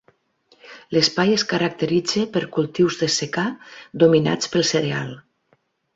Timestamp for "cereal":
4.71-5.13